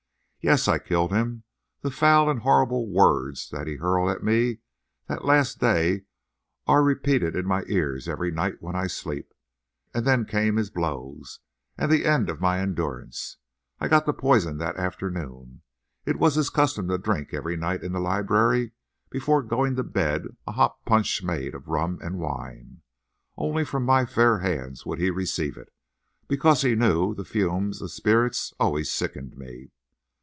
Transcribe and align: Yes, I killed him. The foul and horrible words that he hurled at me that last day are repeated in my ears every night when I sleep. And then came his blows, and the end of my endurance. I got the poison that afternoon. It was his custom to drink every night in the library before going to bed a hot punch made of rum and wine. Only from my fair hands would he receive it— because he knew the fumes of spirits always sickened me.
Yes, 0.43 0.67
I 0.67 0.79
killed 0.79 1.11
him. 1.11 1.43
The 1.81 1.91
foul 1.91 2.27
and 2.27 2.39
horrible 2.39 2.89
words 2.91 3.47
that 3.51 3.67
he 3.67 3.75
hurled 3.75 4.09
at 4.09 4.23
me 4.23 4.57
that 5.07 5.23
last 5.23 5.59
day 5.59 6.05
are 6.65 6.81
repeated 6.81 7.35
in 7.35 7.45
my 7.45 7.61
ears 7.67 8.07
every 8.09 8.31
night 8.31 8.55
when 8.59 8.75
I 8.75 8.87
sleep. 8.87 9.35
And 9.93 10.03
then 10.03 10.25
came 10.25 10.55
his 10.55 10.71
blows, 10.71 11.41
and 11.77 11.91
the 11.91 12.05
end 12.05 12.27
of 12.27 12.41
my 12.41 12.57
endurance. 12.59 13.37
I 13.79 13.87
got 13.87 14.07
the 14.07 14.13
poison 14.15 14.57
that 14.57 14.77
afternoon. 14.77 15.61
It 16.07 16.17
was 16.17 16.33
his 16.33 16.49
custom 16.49 16.87
to 16.87 16.97
drink 16.97 17.35
every 17.35 17.55
night 17.55 17.83
in 17.83 17.91
the 17.91 17.99
library 18.01 18.71
before 19.11 19.43
going 19.43 19.75
to 19.75 19.83
bed 19.83 20.23
a 20.47 20.53
hot 20.53 20.83
punch 20.85 21.21
made 21.21 21.53
of 21.53 21.67
rum 21.67 21.99
and 22.01 22.17
wine. 22.17 22.81
Only 23.37 23.63
from 23.63 23.85
my 23.85 24.07
fair 24.07 24.39
hands 24.39 24.87
would 24.87 24.97
he 24.97 25.11
receive 25.11 25.55
it— 25.55 25.71
because 26.27 26.63
he 26.63 26.73
knew 26.73 27.13
the 27.13 27.25
fumes 27.25 27.79
of 27.79 27.91
spirits 27.91 28.55
always 28.59 28.89
sickened 28.91 29.37
me. 29.37 29.69